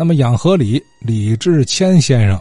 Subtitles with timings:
[0.00, 2.40] 那么养和里李志谦先生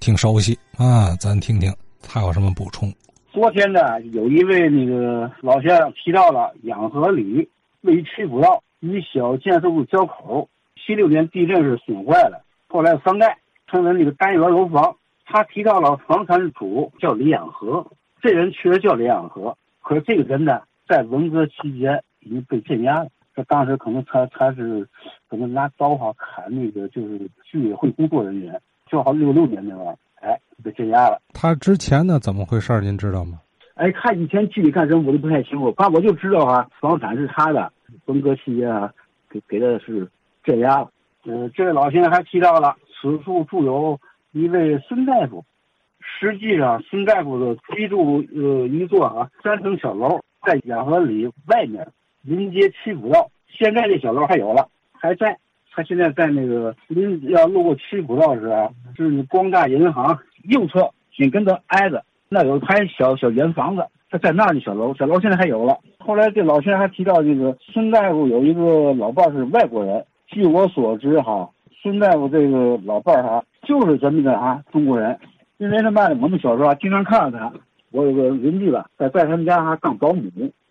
[0.00, 2.92] 挺熟悉啊，咱听听他有什么补充。
[3.32, 7.48] 昨天呢，有一位那个老先生提到了养和里
[7.80, 13.34] 位于曲阜道与小建设路交口，七六年地震是损坏了，后来翻盖
[13.66, 14.94] 成为那个单元楼房。
[15.24, 17.82] 他提到了房产主叫李养和，
[18.20, 23.08] 这人确实叫李养和，可是这个人呢，在文革期间已经被镇压了。
[23.40, 24.86] 这当时可能他他是
[25.28, 31.18] 可能拿刀哈砍那个就是居委会工作人员，正好六六年那会儿，哎被镇压了。
[31.32, 33.40] 他之前呢怎么回事您知道吗？
[33.76, 37.72] 哎，他以前具体干什么我都不太清楚，反正我就知道啊，房产是他的，
[38.04, 38.92] 分割期间啊
[39.30, 40.06] 给给的是
[40.44, 40.90] 镇压了。
[41.24, 43.98] 嗯，这位老先生还提到了此处住有
[44.32, 45.42] 一位孙大夫，
[45.98, 51.88] 实际上孙大夫的居住呃一座啊三层小楼，在养和里外面。
[52.22, 55.38] 临街曲阜道，现在这小楼还有了，还在。
[55.72, 65.78] 他现在在那个临要路过曲阜道时啊，是光大银行右侧紧跟着挨着，那有一排小小圆房子，他在那儿的小楼，小楼现在还有了。
[65.98, 70.04] 后来这老先生还提到，这个孙大夫有一个老伴是外国人。
[70.26, 71.48] 据我所知哈，
[71.80, 75.16] 孙大夫这个老伴儿哈就是咱们的啊中国人，
[75.58, 76.02] 因为什么？
[76.20, 77.52] 我们小时候啊经常看到他。
[77.92, 80.22] 我有个邻居吧，在在他们家哈当保姆。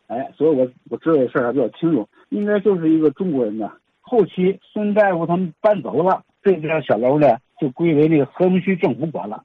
[0.09, 3.71] 哎，所以我我知道这事儿还比较清楚，应该就是一个中国人呢。
[4.01, 9.43] 后期孙大夫他们搬走了，这家小楼呢就归为那个和平区政府管了。